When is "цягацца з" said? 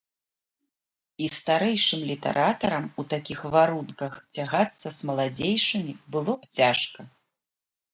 4.35-5.15